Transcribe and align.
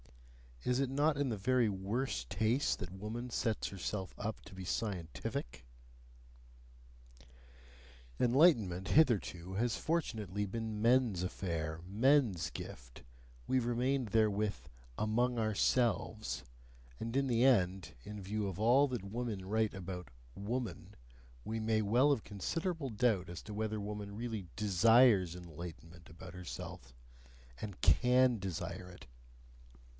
Is 0.63 0.79
it 0.79 0.89
not 0.91 1.17
in 1.17 1.29
the 1.29 1.37
very 1.37 1.69
worst 1.69 2.29
taste 2.29 2.79
that 2.79 2.91
woman 2.91 3.27
thus 3.27 3.35
sets 3.35 3.67
herself 3.67 4.13
up 4.17 4.41
to 4.45 4.53
be 4.55 4.65
scientific? 4.65 5.65
Enlightenment 8.19 8.89
hitherto 8.89 9.53
has 9.55 9.77
fortunately 9.77 10.45
been 10.45 10.81
men's 10.81 11.21
affair, 11.23 11.81
men's 11.87 12.49
gift 12.49 13.03
we 13.47 13.59
remained 13.59 14.07
therewith 14.07 14.55
"among 14.99 15.37
ourselves"; 15.37 16.43
and 16.99 17.15
in 17.15 17.27
the 17.27 17.43
end, 17.43 17.93
in 18.03 18.21
view 18.21 18.47
of 18.47 18.59
all 18.59 18.87
that 18.87 19.03
women 19.03 19.45
write 19.45 19.73
about 19.75 20.09
"woman," 20.35 20.95
we 21.43 21.59
may 21.59 21.81
well 21.83 22.09
have 22.11 22.23
considerable 22.23 22.89
doubt 22.89 23.29
as 23.29 23.41
to 23.43 23.53
whether 23.53 23.79
woman 23.79 24.15
really 24.15 24.47
DESIRES 24.55 25.35
enlightenment 25.35 26.09
about 26.09 26.33
herself 26.35 26.93
and 27.59 27.81
CAN 27.81 28.37
desire 28.39 28.89
it. 28.89 29.07